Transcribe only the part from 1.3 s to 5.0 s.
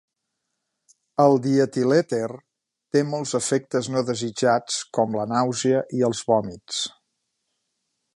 dietilèter té molts efectes no desitjats